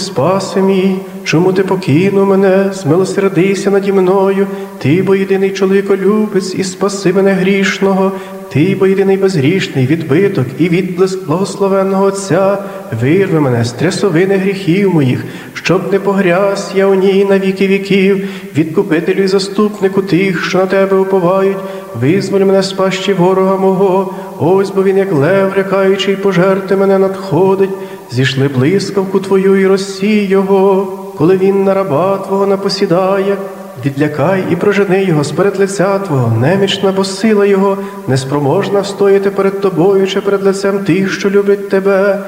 Спаси 0.00 0.60
мій, 0.60 0.96
чому 1.24 1.52
ти 1.52 1.62
покинув 1.62 2.26
мене, 2.26 2.70
змилосердися 2.72 3.70
наді 3.70 3.92
мною, 3.92 4.46
ти 4.78 5.02
бо 5.02 5.14
єдиний 5.14 5.50
чоловіколюбець, 5.50 6.54
і 6.54 6.64
спаси 6.64 7.12
мене 7.12 7.32
грішного, 7.32 8.12
ти 8.52 8.76
бо 8.80 8.86
єдиний 8.86 9.16
безгрішний 9.16 9.86
відбиток 9.86 10.46
і 10.58 10.68
відблиск 10.68 11.26
благословенного 11.26 12.04
Отця, 12.04 12.58
вирви 13.02 13.40
мене 13.40 13.64
з 13.64 13.72
трясовини 13.72 14.36
гріхів 14.36 14.94
моїх, 14.94 15.24
щоб 15.52 15.92
не 15.92 15.98
погряз 15.98 16.72
я 16.74 16.86
у 16.86 16.94
ній 16.94 17.26
на 17.28 17.38
віки 17.38 17.66
віків, 17.66 18.28
відкупителю 18.56 19.22
і 19.22 19.26
заступнику 19.26 20.02
тих, 20.02 20.44
що 20.44 20.58
на 20.58 20.66
тебе 20.66 20.96
уповають, 20.96 21.56
визволь 22.00 22.40
мене 22.40 22.62
з 22.62 22.72
пащі 22.72 23.12
ворога 23.12 23.56
мого, 23.56 24.14
ось 24.38 24.70
бо 24.70 24.82
він, 24.82 24.98
як 24.98 25.12
лев, 25.12 25.52
рякаючий, 25.56 26.16
пожерти 26.16 26.76
мене 26.76 26.98
надходить 26.98 27.70
зійшли 28.10 28.48
блискавку 28.48 29.20
Твою 29.20 29.56
і 29.56 29.66
розсій 29.66 30.24
його, 30.24 30.86
коли 31.18 31.36
він 31.36 31.64
на 31.64 31.74
раба 31.74 32.18
Твого 32.18 32.46
напосідає, 32.46 33.36
відлякай 33.84 34.44
і 34.50 34.56
прожени 34.56 35.04
його 35.04 35.24
сперед 35.24 35.58
лиця 35.58 35.98
Твого, 35.98 36.36
немічна, 36.36 36.92
бо 36.92 37.04
сила 37.04 37.46
Його, 37.46 37.78
неспроможна 38.08 38.80
встояти 38.80 39.30
перед 39.30 39.60
тобою 39.60 40.06
чи 40.06 40.20
перед 40.20 40.42
лицем 40.42 40.78
тих, 40.78 41.12
що 41.12 41.30
люблять 41.30 41.68
тебе, 41.68 42.18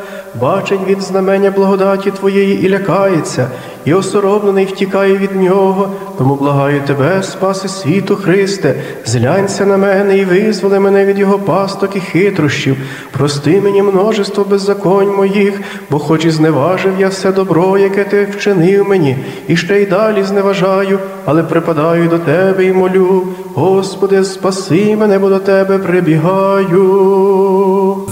бачить 0.41 0.81
він 0.89 1.01
знамення 1.01 1.51
благодаті 1.51 2.11
Твоєї 2.11 2.67
і 2.67 2.71
лякається, 2.71 3.49
і 3.85 3.95
осоромлений 3.95 4.65
втікає 4.65 5.17
від 5.17 5.37
нього, 5.37 5.91
тому 6.19 6.35
благаю 6.35 6.81
тебе, 6.87 7.23
спаси 7.23 7.69
світу, 7.69 8.17
Христе, 8.17 8.75
зглянься 9.05 9.67
на 9.67 9.77
мене 9.77 10.19
і 10.19 10.25
визволи 10.25 10.81
мене 10.81 11.05
від 11.05 11.19
його 11.19 11.39
пасток 11.39 11.97
і 11.97 12.01
хитрощів, 12.01 12.77
прости 13.11 13.61
мені 13.61 13.83
множество 13.83 14.45
беззаконь 14.45 15.17
моїх, 15.17 15.61
бо 15.91 15.99
хоч 15.99 16.25
і 16.25 16.31
зневажив 16.31 16.93
я 16.99 17.09
все 17.09 17.33
добро, 17.33 17.79
яке 17.79 18.05
ти 18.05 18.29
вчинив 18.37 18.89
мені, 18.89 19.17
і 19.49 19.57
ще 19.57 19.83
й 19.83 19.87
далі 19.87 20.23
зневажаю, 20.23 20.99
але 21.25 21.43
припадаю 21.43 22.09
до 22.09 22.19
тебе 22.19 22.65
і 22.65 22.73
молю, 22.73 23.29
Господи, 23.55 24.25
спаси 24.25 24.97
мене, 24.97 25.19
бо 25.19 25.29
до 25.29 25.39
тебе 25.39 25.79
прибігаю. 25.79 26.83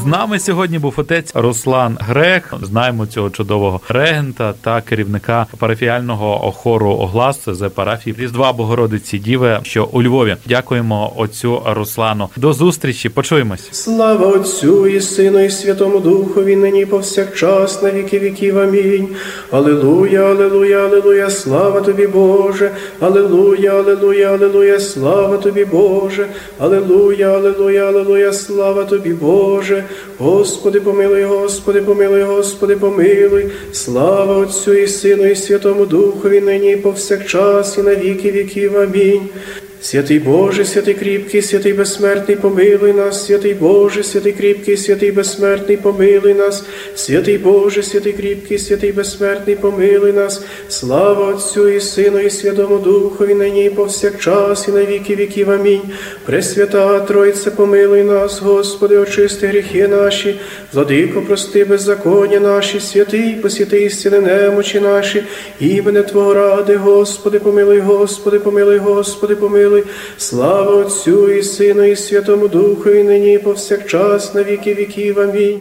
З 0.02 0.06
нами 0.06 0.38
сьогодні 0.38 0.78
був 0.78 0.94
отець 0.96 1.33
Руслан 1.35 1.98
Грех. 2.00 2.54
Знаємо 2.62 3.06
цього 3.06 3.30
чудового 3.30 3.80
регента 3.88 4.52
та 4.62 4.80
керівника 4.80 5.46
парафіального 5.61 6.53
хору 6.53 6.90
оглас 6.90 7.38
з 7.46 7.68
парафії 7.68 8.16
Різдва 8.18 8.53
Богородиці 8.53 9.18
Діви, 9.18 9.61
що 9.62 9.88
у 9.92 10.03
Львові. 10.03 10.37
Дякуємо 10.46 11.12
отцю 11.16 11.62
Руслану. 11.66 12.29
До 12.37 12.53
зустрічі. 12.53 13.09
Почуємось. 13.09 13.68
Слава 13.73 14.27
Отцю 14.27 14.87
і 14.87 15.01
Сину, 15.01 15.44
і 15.44 15.51
Святому 15.51 15.99
Духові, 15.99 16.57
нині 16.57 16.87
повсякчас, 16.87 17.83
на 17.83 17.90
віки 17.90 18.18
віків. 18.18 18.59
Амінь. 18.59 19.09
Алілуя, 19.51 20.20
алілуя, 20.20 20.87
алілуя, 20.87 21.31
слава 21.31 21.81
тобі, 21.81 22.07
Боже. 22.07 22.70
Алілуя, 23.01 23.81
алілуя, 23.81 24.35
алілуя, 24.35 24.81
слава 24.81 25.37
тобі, 25.37 25.64
Боже. 25.64 26.27
Алілуя, 26.59 27.38
алілуя, 27.38 27.88
алілуя, 27.88 28.33
слава 28.33 28.85
тобі, 28.85 29.12
Боже. 29.12 29.85
Господи, 30.18 30.81
помилуй, 30.81 31.25
Господи, 31.25 31.81
помилуй, 31.81 32.23
Господи, 32.23 32.77
помилуй. 32.77 33.46
Слава 33.73 34.37
Отцю 34.37 34.75
і 34.75 34.87
Сину, 34.87 35.27
і 35.27 35.37
Святому 35.37 35.49
Духові, 35.86 36.40
нині 36.40 36.76
повсякчас, 36.76 37.78
і 37.78 37.82
на 37.82 37.94
віки 37.94 38.32
віків. 38.32 38.76
Амінь. 38.78 39.28
Святий 39.83 40.19
Боже, 40.19 40.64
святий 40.64 40.95
кріпкий, 40.95 41.43
святий 41.43 41.73
безсмертний, 41.73 42.37
помилуй 42.37 42.93
нас, 42.93 43.27
святий 43.27 43.55
Боже, 43.55 44.03
святий 44.03 44.33
кріпкий, 44.33 44.77
святий 44.77 45.12
безсмертний, 45.12 45.77
помилуй 45.77 46.35
нас, 46.35 46.64
святий 46.95 47.38
Боже, 47.38 47.83
святий 47.83 48.12
кріпкий, 48.12 48.59
святий 48.59 48.93
безсмертний, 48.93 49.57
помилуй 49.57 50.12
нас, 50.12 50.43
слава 50.69 51.27
Отцю 51.27 51.69
і 51.69 51.81
Сину, 51.81 52.19
і 52.19 52.31
Святому 52.31 52.79
Духові, 52.79 53.35
нині 53.35 53.64
і 53.64 53.71
повсякчас, 53.71 54.69
і 54.69 54.73
на 54.73 54.85
віки 54.85 55.14
віків. 55.14 55.51
Амінь. 55.51 55.83
Пресвята 56.25 57.01
Тройце, 57.01 57.51
помилуй 57.51 58.03
нас, 58.03 58.40
Господи, 58.40 58.99
очисти 58.99 59.47
гріхи 59.47 59.88
наші, 59.88 60.40
владико, 60.73 61.23
прости, 61.23 61.64
беззаконня 61.64 62.40
наші, 62.40 62.81
святий, 62.81 63.35
посвяти 63.35 63.83
істини 63.83 64.21
немочі 64.21 64.81
наші, 64.81 65.25
імене 65.61 66.03
Твого 66.03 66.35
ради, 66.35 66.77
Господи, 66.77 67.38
помилуй, 67.38 67.81
Господи, 67.81 68.38
помилуй, 68.38 68.79
Господи, 68.79 69.37
помилуй. 69.37 69.69
Слава 70.18 70.76
Отцю 70.76 71.30
і 71.30 71.42
Сину, 71.42 71.85
і 71.85 71.96
Святому 71.96 72.48
Духу, 72.48 72.90
і 72.90 73.02
нині, 73.02 73.35
і 73.35 73.38
повсякчас, 73.38 74.35
на 74.35 74.42
віки 74.44 74.74
віків. 74.74 75.20
Амінь. 75.20 75.61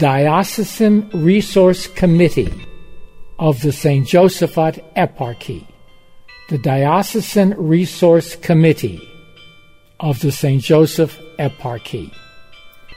Diocesan 0.00 1.08
Resource 1.12 1.86
Committee 1.86 2.66
of 3.38 3.60
the 3.60 3.70
St. 3.70 4.06
Josaphat 4.06 4.82
Eparchy. 4.96 5.66
The 6.48 6.56
Diocesan 6.56 7.54
Resource 7.58 8.34
Committee 8.34 9.06
of 10.00 10.18
the 10.20 10.32
St. 10.32 10.62
Joseph 10.62 11.20
Eparchy. 11.38 12.10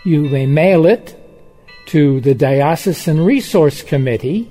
You 0.06 0.22
may 0.22 0.46
mail 0.46 0.86
it 0.86 1.20
to 1.88 2.22
the 2.22 2.34
Diocesan 2.34 3.20
Resource 3.20 3.82
Committee, 3.82 4.50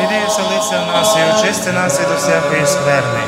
Прийди 0.08 0.26
вселися 0.28 0.84
в 0.84 0.88
нас 0.88 1.18
і 1.18 1.34
очисти 1.34 1.72
нас 1.72 2.00
від 2.00 2.08
усякої 2.18 2.66
скверни, 2.66 3.20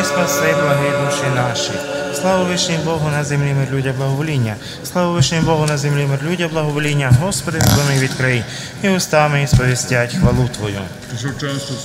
і 0.00 0.02
спаси 0.02 0.54
благі 0.62 0.90
душі 1.04 1.34
наші. 1.34 1.70
Слава 2.14 2.44
вишній 2.44 2.78
Богу 2.84 3.08
на 3.10 3.24
землі 3.24 3.54
мир 3.54 3.68
людя 3.72 3.92
благовоління. 3.92 4.56
Слава 4.84 5.12
вишній 5.12 5.40
Богу 5.40 5.66
на 5.66 5.76
землі 5.76 6.06
мир 6.06 6.18
людя 6.22 6.48
благовоління. 6.48 7.12
Господи, 7.20 7.58
вікони 7.58 7.98
відкрий, 7.98 8.44
і 8.82 8.88
устами 8.88 9.42
і 9.42 9.46
сповістять 9.46 10.14
хвалу 10.14 10.48
Твою. 10.48 10.80
Щоб 11.18 11.32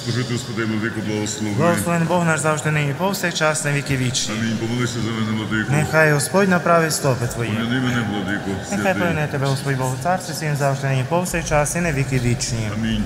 служити 0.05 0.33
Господи, 0.33 0.65
владику, 0.65 1.01
благослови. 1.07 1.55
Благословен 1.57 2.05
Бог 2.07 2.25
наш 2.25 2.39
завжди 2.39 2.71
нині 2.71 2.93
повсякчас 2.93 3.65
на 3.65 3.71
віки 3.71 3.97
вічні. 3.97 4.35
Амінь. 4.39 4.57
Помолися 4.57 4.93
за 4.93 5.11
мене, 5.11 5.37
владику. 5.37 5.71
Нехай 5.71 6.13
Господь 6.13 6.49
направить 6.49 6.93
стопи 6.93 7.27
Твої. 7.27 7.51
Пом'яни 7.51 7.79
мене, 7.79 8.05
владику. 8.11 8.51
Нехай 8.71 8.93
певне 8.93 9.27
тебе, 9.31 9.47
Господь 9.47 9.77
Богу, 9.77 9.95
царстві 10.03 10.33
своїм 10.33 10.55
завжди 10.55 10.87
нині 10.87 11.05
повсякчас 11.09 11.75
і 11.75 11.81
на 11.81 11.91
віки 11.91 12.21
вічні. 12.23 12.69
Амінь. 12.77 13.03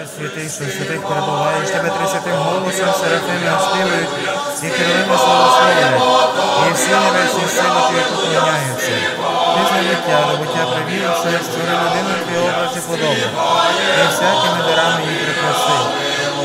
Боже 0.00 0.12
святий, 0.16 0.48
що 0.48 0.64
святих 0.76 1.00
перебуваєш, 1.08 1.70
тебе 1.70 1.90
тридцятим 1.96 2.36
голосом 2.46 2.88
серафими 3.00 3.48
оспівують, 3.58 4.12
і 4.66 4.68
керовими 4.76 5.16
славословлять, 5.24 6.02
і 6.66 6.72
всі 6.74 6.90
небесні 7.02 7.44
сили 7.56 7.80
тобі 7.86 8.02
поклоняються. 8.10 8.94
Ти 9.52 9.60
з 9.66 9.70
небуття 9.76 10.18
до 10.28 10.34
буття 10.38 10.62
привів, 10.72 11.10
що 11.20 11.28
я 11.36 11.40
створив 11.46 11.78
людину 11.84 12.12
твій 12.24 12.38
образ 12.48 12.72
і 12.78 12.80
подобу, 12.90 13.26
і 14.00 14.02
всякими 14.10 14.60
дарами 14.66 15.00
її 15.06 15.18
прикрасив. 15.24 15.84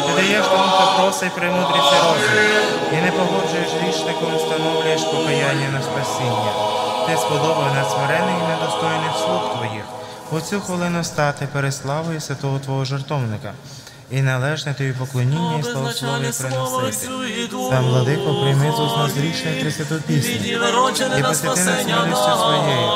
Ти 0.06 0.12
даєш 0.22 0.46
тому, 0.52 0.68
хто 0.74 0.86
просить 0.96 1.36
премудрість 1.38 1.94
і 1.96 2.00
розум, 2.06 2.36
і 2.96 2.98
не 3.06 3.12
погоджуєш 3.18 3.70
грішником, 3.80 4.32
встановлюєш 4.38 5.02
покаяння 5.02 5.68
на 5.76 5.82
спасіння. 5.88 6.52
Ти 7.06 7.18
сподобав 7.18 7.68
над 7.76 7.88
смирених 7.92 8.38
і 8.44 8.48
недостойних 8.52 9.14
слуг 9.24 9.44
твоїх. 9.54 9.86
У 10.32 10.40
цю 10.40 10.62
хвилину 10.62 11.04
стати 11.04 11.48
переславою 11.54 12.22
святого 12.22 12.60
Твого 12.60 12.86
жертовника 12.86 13.54
і 14.12 14.22
належне 14.22 14.74
тобі 14.74 14.94
поклоніння 14.94 15.60
і 15.60 15.64
славослов'я 15.64 16.32
приносити. 16.40 17.08
Сам 17.70 17.86
владико 17.86 18.42
прийми 18.42 18.74
з 18.78 18.80
уст 18.80 18.98
нас 18.98 19.12
грішних 19.12 19.62
тридцяту 19.62 19.96
пісню. 20.08 20.36
І 21.20 21.22
посвяти 21.22 21.22
нас 21.22 21.44
милістю 21.44 22.38
своєю. 22.38 22.88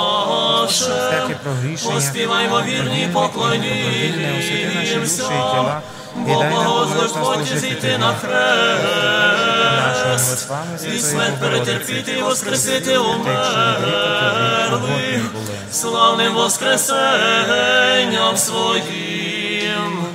Всяке 0.68 1.36
прогрішення, 1.44 1.94
Поспіваймо 1.94 2.62
вірні 2.62 3.10
добровільне, 3.14 4.40
освяти 4.40 4.76
наші 4.76 4.96
душі 4.96 5.24
і 5.24 5.54
тіла, 5.54 5.82
і 6.28 6.36
дай 6.36 6.50
нам 6.50 6.66
помилуйсно 6.66 7.08
служити 7.08 7.98
на 7.98 8.14
хрест, 8.14 8.50
і 10.96 11.00
смерть 11.00 11.40
перетерпіти 11.40 12.12
і 12.12 12.22
воскресити 12.22 12.98
умерлих, 12.98 13.32
славним 15.72 16.34
воскресенням 16.34 18.38
своїм. 18.38 20.06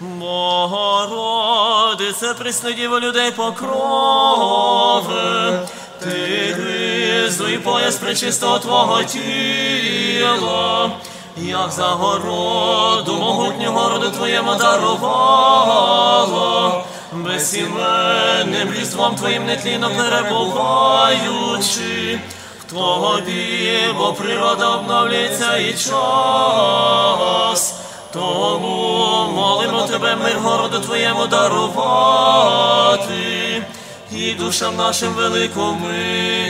Богородице, 0.00 1.14
приснидіво 2.34 3.00
людей 3.00 3.30
покрови, 3.30 5.14
ти 6.00 6.56
гризу 6.58 7.48
і 7.48 7.58
пояс 7.58 7.96
причистого 7.96 8.58
Твого 8.58 9.04
тіла, 9.04 10.90
як 11.36 11.72
загороду 11.72 13.16
могутнього 13.18 13.88
роду 13.88 14.10
Твоєму 14.10 14.54
дарувала, 14.54 16.04
безіменним 17.12 18.72
різдвом 18.72 19.14
Твоїм 19.14 19.46
нетлінно 19.46 19.90
перебуваючи, 19.96 21.20
в 22.60 22.64
Тобі, 22.72 23.78
бо 23.98 24.12
природа 24.12 24.74
обновлюється 24.74 25.56
і 25.56 25.72
час. 25.72 25.94
Тому 28.12 29.26
молимо 29.34 29.82
тебе, 29.82 30.16
мир 30.16 30.38
городу 30.42 30.80
Твоєму 30.80 31.26
дарувати, 31.26 33.12
і 34.12 34.32
душам 34.32 34.76
нашим 34.76 35.12
велику 35.12 35.60
милість. 35.60 36.45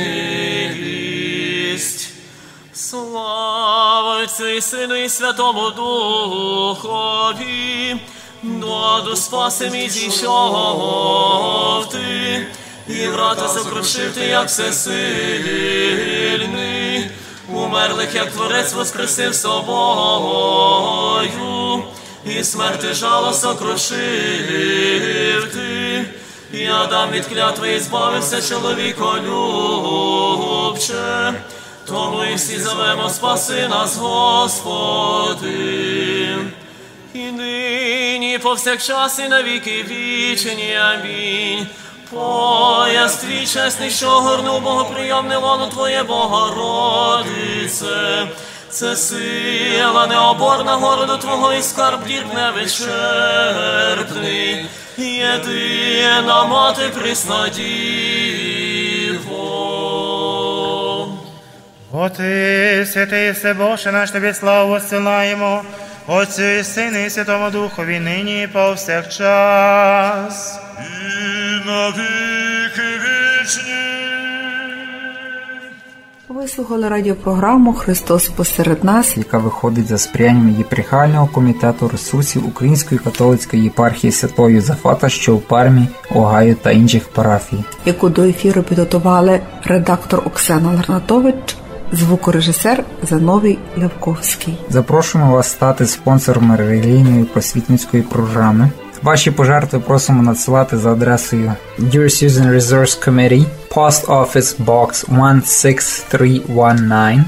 Слава 2.90 4.22
Отцю 4.22 4.48
і 4.48 4.60
Сину 4.60 4.96
і 4.96 5.08
Святому 5.08 5.70
Духові, 5.70 6.76
доду 8.42 9.16
спаси 9.16 9.70
мій 9.70 9.88
зійшов 9.88 11.88
ти, 11.88 12.46
і 12.88 13.08
врата 13.08 13.48
сокрушив 13.48 14.14
ти, 14.14 14.20
як 14.20 14.46
всесильний, 14.46 14.90
умерлих, 17.48 18.14
як 18.14 18.32
творець 18.32 18.72
воскресив 18.72 19.34
собою, 19.34 20.62
і 22.24 22.44
смерти 22.44 22.94
жало 22.94 23.32
сокрушив 23.32 25.52
ти, 25.54 26.04
і 26.52 26.66
Адам 26.66 27.10
від 27.10 27.26
клятви 27.26 27.72
і 27.72 27.80
збавився 27.80 28.42
чоловіколюбче, 28.42 31.34
тому 31.86 32.24
і 32.24 32.34
всі 32.34 32.60
зовемо 32.60 33.10
спаси 33.10 33.68
нас, 33.68 33.96
Господи. 33.96 35.48
І 37.14 37.32
нині, 37.32 38.38
повсякчас, 38.42 39.18
і 39.18 39.28
на 39.28 39.42
віки 39.42 39.84
вічні. 39.88 40.76
Амінь. 40.76 41.66
Пояс 42.10 43.16
твій 43.16 43.46
чесний, 43.46 43.90
що 43.90 44.10
горнув 44.10 44.62
богоприйомне 44.62 45.36
лоно 45.36 45.66
Твоє 45.66 46.02
Богородице, 46.02 47.86
Це 48.70 48.96
сила 48.96 50.06
необорна 50.06 50.76
городу 50.76 51.18
Твого 51.18 51.52
і 51.52 51.62
скарб 51.62 52.06
дір 52.06 52.24
невичерпний, 52.34 52.96
єдина 54.96 56.44
мати 56.44 56.88
присна 56.88 57.48
О 61.98 62.08
ти, 62.08 62.86
святий 62.86 63.30
все 63.30 63.54
Боже 63.54 63.92
наш 63.92 64.10
тобі 64.10 64.32
славу 64.32 64.78
зсилаємо, 64.78 65.62
Отцю 66.06 66.42
і 66.42 66.62
Сину 66.62 66.98
і 67.06 67.10
Святому 67.10 67.50
Духові 67.50 68.00
нині 68.00 68.42
і 68.42 68.46
повсякчас. 68.46 69.00
І 70.78 71.68
на 71.68 71.88
віки 71.88 72.82
вічні. 73.02 73.72
Ви 76.28 76.48
слухали 76.48 76.88
радіопрограму 76.88 77.72
Христос 77.72 78.28
посеред 78.28 78.84
нас. 78.84 79.16
яка 79.16 79.38
виходить 79.38 79.86
за 79.86 79.98
сприянням 79.98 80.54
єпархіального 80.58 81.26
комітету 81.26 81.88
ресурсів 81.88 82.46
Української 82.48 83.00
католицької 83.00 83.62
єпархії 83.62 84.12
Святого 84.12 84.50
Юзафата, 84.50 85.08
що 85.08 85.36
в 85.36 85.42
Пармі, 85.42 85.88
Огайо 86.10 86.54
та 86.54 86.70
інших 86.70 87.08
парафій. 87.08 87.64
яку 87.84 88.08
до 88.08 88.22
ефіру 88.22 88.62
підготували 88.62 89.40
редактор 89.64 90.22
Оксана 90.26 90.72
Ларнатович, 90.72 91.56
звукорежисер 91.92 92.84
Зановій 93.02 93.58
Левковський. 93.76 94.58
Запрошуємо 94.70 95.32
вас 95.32 95.50
стати 95.50 95.86
спонсором 95.86 96.56
релігійної 96.56 97.24
просвітницької 97.24 98.02
програми. 98.02 98.70
Ваші 99.02 99.30
пожертви 99.30 99.80
просимо 99.80 100.22
надсилати 100.22 100.76
за 100.76 100.92
адресою 100.92 101.52
Dear 101.78 102.04
Susan 102.04 102.54
Resource 102.54 103.08
Committee, 103.08 103.44
Post 103.70 104.06
Office 104.06 104.64
Box 104.64 105.04
16319, 105.44 107.18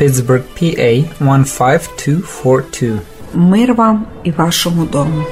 Pittsburgh, 0.00 0.42
PA 0.60 1.04
15242. 1.20 2.98
Мир 3.34 3.74
вам 3.74 4.06
і 4.24 4.30
вашому 4.30 4.84
дому. 4.84 5.24